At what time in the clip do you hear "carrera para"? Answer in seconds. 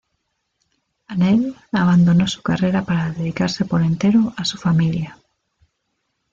2.41-3.11